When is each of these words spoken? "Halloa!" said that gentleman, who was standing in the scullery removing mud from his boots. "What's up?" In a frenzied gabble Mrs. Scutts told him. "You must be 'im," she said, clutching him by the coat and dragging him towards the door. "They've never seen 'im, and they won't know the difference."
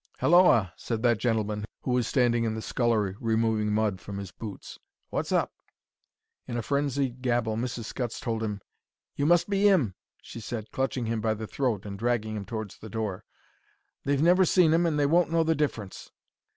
"Halloa!" 0.17 0.73
said 0.77 1.03
that 1.03 1.19
gentleman, 1.19 1.63
who 1.81 1.91
was 1.91 2.07
standing 2.07 2.43
in 2.43 2.55
the 2.55 2.61
scullery 2.63 3.15
removing 3.19 3.71
mud 3.71 4.01
from 4.01 4.17
his 4.17 4.31
boots. 4.31 4.79
"What's 5.11 5.31
up?" 5.31 5.53
In 6.47 6.57
a 6.57 6.63
frenzied 6.63 7.21
gabble 7.21 7.55
Mrs. 7.55 7.83
Scutts 7.85 8.19
told 8.19 8.41
him. 8.41 8.61
"You 9.15 9.27
must 9.27 9.47
be 9.47 9.69
'im," 9.69 9.93
she 10.19 10.39
said, 10.39 10.71
clutching 10.71 11.05
him 11.05 11.21
by 11.21 11.35
the 11.35 11.45
coat 11.45 11.85
and 11.85 11.99
dragging 11.99 12.35
him 12.35 12.45
towards 12.45 12.79
the 12.79 12.89
door. 12.89 13.25
"They've 14.03 14.23
never 14.23 14.43
seen 14.43 14.73
'im, 14.73 14.87
and 14.87 14.97
they 14.97 15.05
won't 15.05 15.29
know 15.31 15.43
the 15.43 15.53
difference." 15.53 16.09